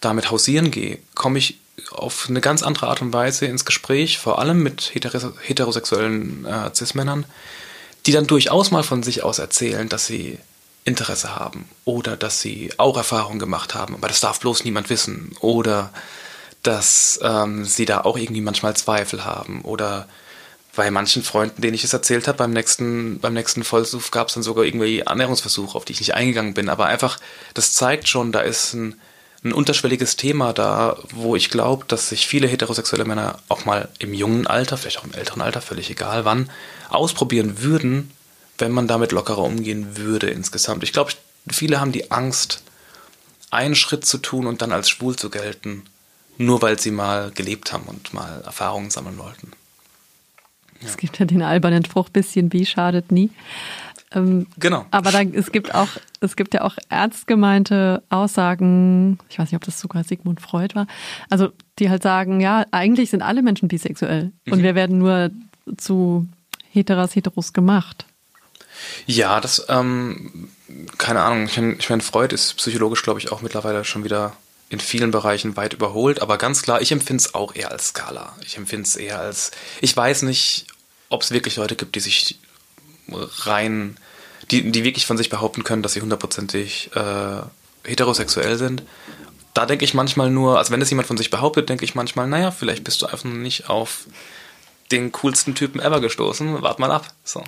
[0.00, 1.58] damit hausieren gehe, komme ich
[1.90, 7.24] auf eine ganz andere Art und Weise ins Gespräch, vor allem mit heterosexuellen äh, Cis-Männern,
[8.06, 10.38] die dann durchaus mal von sich aus erzählen, dass sie
[10.84, 15.36] Interesse haben oder dass sie auch Erfahrungen gemacht haben, aber das darf bloß niemand wissen
[15.40, 15.92] oder
[16.62, 20.08] dass ähm, sie da auch irgendwie manchmal Zweifel haben oder
[20.76, 24.34] bei manchen Freunden, denen ich es erzählt habe, beim nächsten, beim nächsten Vollsuff gab es
[24.34, 26.68] dann sogar irgendwie Annäherungsversuche, auf die ich nicht eingegangen bin.
[26.68, 27.18] Aber einfach,
[27.54, 29.00] das zeigt schon, da ist ein,
[29.42, 34.14] ein unterschwelliges Thema da, wo ich glaube, dass sich viele heterosexuelle Männer auch mal im
[34.14, 36.50] jungen Alter, vielleicht auch im älteren Alter, völlig egal wann,
[36.88, 38.10] ausprobieren würden,
[38.58, 40.84] wenn man damit lockerer umgehen würde insgesamt.
[40.84, 41.12] Ich glaube,
[41.50, 42.62] viele haben die Angst,
[43.50, 45.84] einen Schritt zu tun und dann als schwul zu gelten,
[46.36, 49.52] nur weil sie mal gelebt haben und mal Erfahrungen sammeln wollten.
[50.80, 50.88] Ja.
[50.88, 53.30] Es gibt ja den albernen Spruch, bisschen wie schadet nie.
[54.12, 54.86] Ähm, genau.
[54.90, 55.88] Aber da, es gibt auch,
[56.20, 60.74] es gibt ja auch ernst gemeinte Aussagen, ich weiß nicht, ob das sogar Sigmund Freud
[60.74, 60.86] war,
[61.28, 64.52] also die halt sagen, ja, eigentlich sind alle Menschen bisexuell mhm.
[64.52, 65.30] und wir werden nur
[65.76, 66.26] zu
[66.72, 68.06] Heteras, Heteros gemacht.
[69.06, 70.48] Ja, das, ähm,
[70.98, 74.32] keine Ahnung, ich meine, ich mein, Freud ist psychologisch, glaube ich, auch mittlerweile schon wieder
[74.70, 78.34] in vielen Bereichen weit überholt, aber ganz klar, ich empfinde es auch eher als Skala.
[78.46, 80.68] Ich empfinde es eher als, ich weiß nicht,
[81.08, 82.38] ob es wirklich Leute gibt, die sich
[83.08, 83.96] rein,
[84.52, 87.42] die, die wirklich von sich behaupten können, dass sie hundertprozentig äh,
[87.84, 88.84] heterosexuell sind.
[89.54, 92.28] Da denke ich manchmal nur, also wenn es jemand von sich behauptet, denke ich manchmal,
[92.28, 94.06] naja, vielleicht bist du einfach nicht auf
[94.92, 96.62] den coolsten Typen ever gestoßen.
[96.62, 97.12] Wart mal ab.
[97.24, 97.42] So.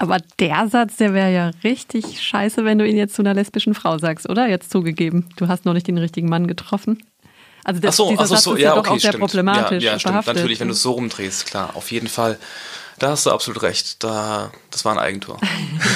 [0.00, 3.74] Aber der Satz, der wäre ja richtig scheiße, wenn du ihn jetzt zu einer lesbischen
[3.74, 4.48] Frau sagst, oder?
[4.48, 5.28] Jetzt zugegeben.
[5.36, 7.02] Du hast noch nicht den richtigen Mann getroffen.
[7.64, 8.98] Also das, ach so, dieser ach so, Satz so, ist ja, ja doch okay, auch
[8.98, 9.20] sehr stimmt.
[9.20, 9.84] problematisch.
[9.84, 10.26] Ja, ja stimmt.
[10.26, 12.38] Natürlich, wenn du es so rumdrehst, klar, auf jeden Fall.
[12.98, 14.02] Da hast du absolut recht.
[14.02, 15.38] Da, das war ein Eigentor.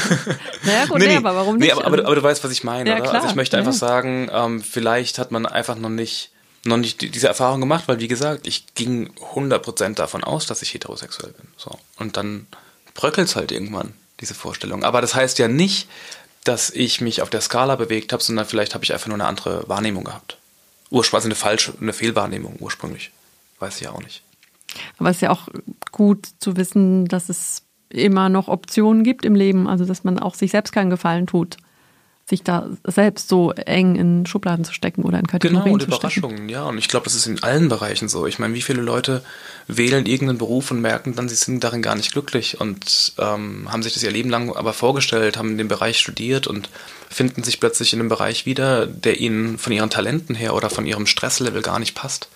[0.64, 1.66] naja, gut, nee, nee, aber warum nicht?
[1.66, 3.04] Nee, aber, aber, aber, du weißt, was ich meine, ja, oder?
[3.04, 6.30] Klar, also ich möchte einfach sagen, ähm, vielleicht hat man einfach noch nicht,
[6.66, 10.74] noch nicht diese Erfahrung gemacht, weil wie gesagt, ich ging 100% davon aus, dass ich
[10.74, 11.48] heterosexuell bin.
[11.56, 11.78] So.
[11.98, 12.46] Und dann
[12.94, 14.84] bröckelt es halt irgendwann, diese Vorstellung.
[14.84, 15.88] Aber das heißt ja nicht,
[16.44, 19.26] dass ich mich auf der Skala bewegt habe, sondern vielleicht habe ich einfach nur eine
[19.26, 20.38] andere Wahrnehmung gehabt.
[20.90, 23.10] Ursprünglich, also eine falsche, eine Fehlwahrnehmung ursprünglich.
[23.58, 24.22] Weiß ich ja auch nicht.
[24.98, 25.48] Aber es ist ja auch
[25.92, 30.34] gut zu wissen, dass es immer noch Optionen gibt im Leben, also dass man auch
[30.34, 31.56] sich selbst keinen Gefallen tut
[32.26, 35.88] sich da selbst so eng in Schubladen zu stecken oder in Kategorien genau, und zu
[35.88, 36.48] Überraschungen, stecken.
[36.48, 36.64] ja.
[36.64, 38.26] Und ich glaube, das ist in allen Bereichen so.
[38.26, 39.22] Ich meine, wie viele Leute
[39.66, 43.82] wählen irgendeinen Beruf und merken dann, sie sind darin gar nicht glücklich und ähm, haben
[43.82, 46.70] sich das ihr Leben lang aber vorgestellt, haben den Bereich studiert und
[47.10, 50.86] finden sich plötzlich in einem Bereich wieder, der ihnen von ihren Talenten her oder von
[50.86, 52.28] ihrem Stresslevel gar nicht passt.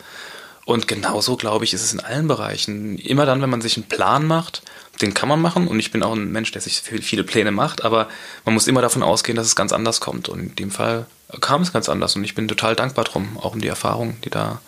[0.68, 2.98] Und genauso, glaube ich, ist es in allen Bereichen.
[2.98, 4.61] Immer dann, wenn man sich einen Plan macht,
[5.00, 7.87] den kann man machen und ich bin auch ein Mensch, der sich viele Pläne macht,
[7.87, 8.07] aber
[8.44, 10.28] man muss immer davon ausgehen, dass es ganz anders kommt.
[10.28, 11.07] Und in dem Fall
[11.40, 14.28] kam es ganz anders und ich bin total dankbar drum, auch um die Erfahrung, die
[14.28, 14.61] da,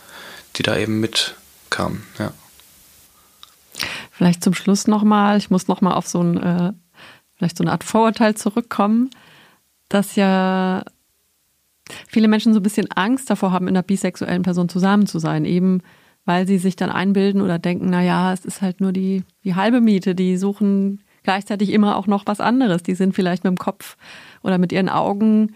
[0.56, 2.04] die da eben mitkam.
[2.18, 2.32] Ja.
[4.10, 6.72] Vielleicht zum Schluss nochmal, ich muss nochmal auf so ein, äh,
[7.36, 9.10] vielleicht so eine Art Vorurteil zurückkommen,
[9.90, 10.82] dass ja
[12.09, 15.44] viele Menschen so ein bisschen Angst davor haben, in einer bisexuellen Person zusammen zu sein,
[15.44, 15.83] eben
[16.24, 19.55] weil sie sich dann einbilden oder denken, na ja, es ist halt nur die, die
[19.55, 22.83] halbe Miete, die suchen gleichzeitig immer auch noch was anderes.
[22.83, 23.96] Die sind vielleicht mit dem Kopf
[24.42, 25.55] oder mit ihren Augen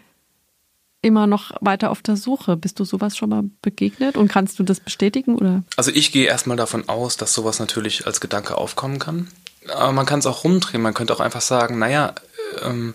[1.02, 2.56] immer noch weiter auf der Suche.
[2.56, 5.62] Bist du sowas schon mal begegnet und kannst du das bestätigen oder?
[5.76, 9.28] Also ich gehe erstmal davon aus, dass sowas natürlich als Gedanke aufkommen kann.
[9.68, 10.82] Aber man kann es auch rumdrehen.
[10.82, 12.14] Man könnte auch einfach sagen, naja,
[12.62, 12.94] ähm,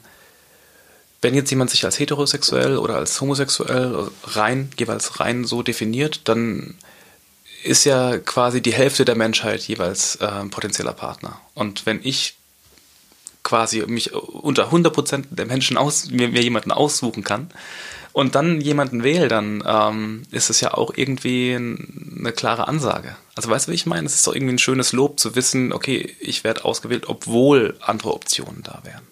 [1.22, 6.76] wenn jetzt jemand sich als heterosexuell oder als homosexuell rein, jeweils rein so definiert, dann
[7.64, 11.42] ist ja quasi die Hälfte der Menschheit jeweils äh, potenzieller Partner.
[11.56, 12.36] Und wenn ich
[13.44, 17.50] quasi mich unter 100% der Menschen aus, mir, mir jemanden aussuchen kann
[18.14, 23.16] und dann jemanden wähle, dann ähm, ist es ja auch irgendwie eine klare Ansage.
[23.36, 24.08] Also weißt du, wie ich meine?
[24.08, 28.14] Es ist doch irgendwie ein schönes Lob zu wissen, okay, ich werde ausgewählt, obwohl andere
[28.14, 29.06] Optionen da wären.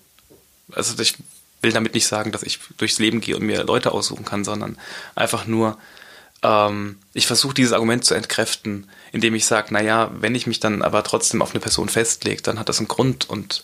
[0.72, 1.16] Also ich
[1.62, 4.78] will damit nicht sagen, dass ich durchs Leben gehe und mir Leute aussuchen kann, sondern
[5.16, 5.78] einfach nur,
[6.44, 10.82] ähm, ich versuche dieses Argument zu entkräften, indem ich sage, naja, wenn ich mich dann
[10.82, 13.64] aber trotzdem auf eine Person festlege, dann hat das einen Grund und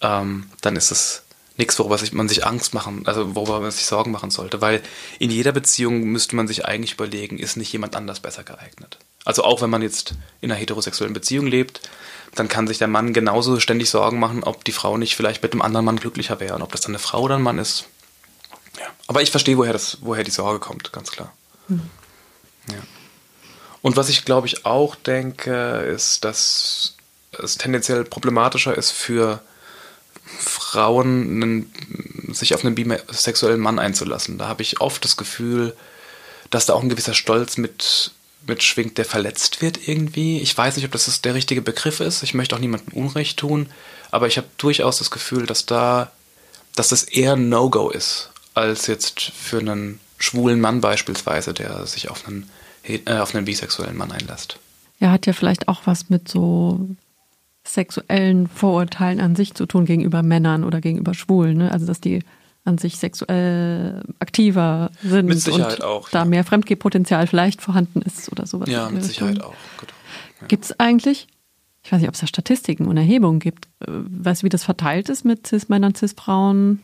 [0.00, 1.22] ähm, dann ist es
[1.56, 4.80] nichts, worüber man sich Angst machen, also worüber man sich Sorgen machen sollte, weil
[5.18, 8.98] in jeder Beziehung müsste man sich eigentlich überlegen, ist nicht jemand anders besser geeignet.
[9.28, 11.82] Also auch wenn man jetzt in einer heterosexuellen Beziehung lebt,
[12.34, 15.52] dann kann sich der Mann genauso ständig Sorgen machen, ob die Frau nicht vielleicht mit
[15.52, 17.84] einem anderen Mann glücklicher wäre und ob das dann eine Frau oder ein Mann ist.
[18.78, 18.86] Ja.
[19.06, 21.30] Aber ich verstehe, woher, das, woher die Sorge kommt, ganz klar.
[21.68, 21.90] Mhm.
[22.70, 22.78] Ja.
[23.82, 25.52] Und was ich glaube ich auch denke,
[25.94, 26.96] ist, dass
[27.32, 29.42] es tendenziell problematischer ist für
[30.24, 34.38] Frauen, einen, sich auf einen bisexuellen Mann einzulassen.
[34.38, 35.76] Da habe ich oft das Gefühl,
[36.48, 38.12] dass da auch ein gewisser Stolz mit,
[38.46, 40.40] mitschwingt, der verletzt wird irgendwie.
[40.40, 42.22] Ich weiß nicht, ob das der richtige Begriff ist.
[42.22, 43.68] Ich möchte auch niemandem Unrecht tun,
[44.10, 46.10] aber ich habe durchaus das Gefühl, dass da,
[46.74, 52.10] dass das eher ein No-Go ist, als jetzt für einen schwulen Mann beispielsweise, der sich
[52.10, 52.48] auf einen,
[52.82, 54.58] äh, auf einen bisexuellen Mann einlässt.
[54.98, 56.88] Ja, hat ja vielleicht auch was mit so
[57.64, 61.58] sexuellen Vorurteilen an sich zu tun gegenüber Männern oder gegenüber Schwulen.
[61.58, 61.72] Ne?
[61.72, 62.20] Also dass die
[62.68, 66.24] an sich sexuell aktiver sind mit Sicherheit und auch, da ja.
[66.24, 68.68] mehr Fremdgehpotenzial vielleicht vorhanden ist oder sowas.
[68.68, 69.54] Ja, mit Sicherheit auch.
[70.40, 70.46] Ja.
[70.46, 71.26] Gibt es eigentlich,
[71.82, 74.64] ich weiß nicht, ob es da Statistiken und Erhebungen gibt, äh, weißt du, wie das
[74.64, 76.82] verteilt ist mit Cis-Männern, Cis-Frauen?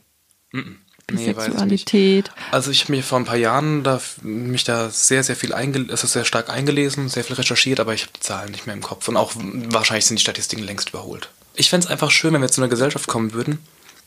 [0.53, 0.77] Mm -mm.
[1.07, 2.31] Bisexualität.
[2.35, 5.53] Nee, also ich habe mir vor ein paar Jahren da, mich da sehr, sehr viel
[5.53, 8.75] eingelesen, also sehr stark eingelesen, sehr viel recherchiert, aber ich habe die Zahlen nicht mehr
[8.75, 9.07] im Kopf.
[9.09, 11.29] Und auch wahrscheinlich sind die Statistiken längst überholt.
[11.55, 13.59] Ich fände es einfach schön, wenn wir zu einer Gesellschaft kommen würden,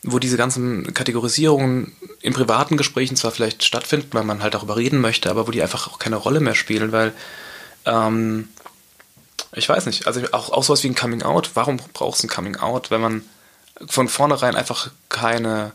[0.02, 5.00] wo diese ganzen Kategorisierungen in privaten Gesprächen zwar vielleicht stattfinden, weil man halt darüber reden
[5.00, 7.12] möchte, aber wo die einfach auch keine Rolle mehr spielen, weil
[7.84, 8.48] ähm,
[9.52, 12.28] ich weiß nicht, also auch, auch sowas wie ein Coming Out, warum braucht es ein
[12.28, 13.22] Coming Out, wenn man
[13.86, 15.72] von vornherein einfach keine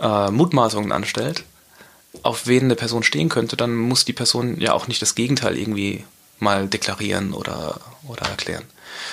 [0.00, 1.44] äh, Mutmaßungen anstellt,
[2.22, 5.58] auf wen eine Person stehen könnte, dann muss die Person ja auch nicht das Gegenteil
[5.58, 6.04] irgendwie
[6.38, 8.64] mal deklarieren oder, oder erklären.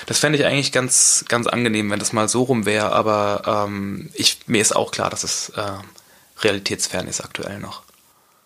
[0.05, 4.09] Das fände ich eigentlich ganz, ganz angenehm, wenn das mal so rum wäre, aber ähm,
[4.13, 5.61] ich, mir ist auch klar, dass es äh,
[6.39, 7.83] realitätsfern ist aktuell noch.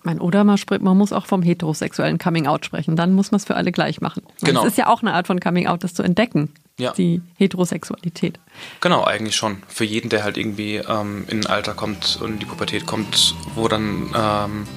[0.04, 2.96] Mein, oder man, man muss auch vom heterosexuellen Coming-out sprechen.
[2.96, 4.22] Dann muss man es für alle gleich machen.
[4.44, 4.62] Genau.
[4.62, 6.92] Es ist ja auch eine Art von Coming-out, das zu entdecken ja.
[6.92, 8.40] die Heterosexualität.
[8.82, 9.64] Genau, eigentlich schon.
[9.68, 13.36] Für jeden, der halt irgendwie ähm, in ein Alter kommt und in die Pubertät kommt,
[13.56, 14.68] wo dann, ähm,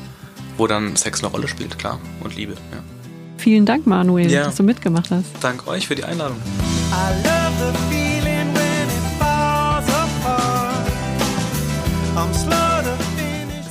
[0.57, 2.01] wo dann Sex eine Rolle spielt, klar.
[2.23, 2.83] Und Liebe, ja.
[3.39, 4.45] Vielen Dank, Manuel, ja.
[4.45, 5.25] dass du mitgemacht hast.
[5.41, 6.37] Dank euch für die Einladung.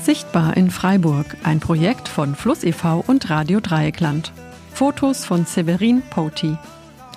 [0.03, 3.03] Sichtbar in Freiburg, ein Projekt von Fluss e.V.
[3.07, 4.31] und Radio Dreieckland.
[4.73, 6.55] Fotos von Severin Poti.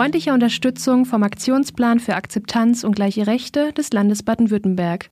[0.00, 5.10] Freundlicher Unterstützung vom Aktionsplan für Akzeptanz und gleiche Rechte des Landes Baden-Württemberg.